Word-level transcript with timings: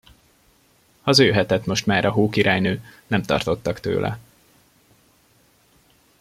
Hazajöhetett 1.01 1.65
most 1.65 1.85
már 1.85 2.05
a 2.05 2.11
Hókirálynő, 2.11 2.83
nem 3.07 3.21
tartottak 3.23 3.79
tőle. 3.79 4.19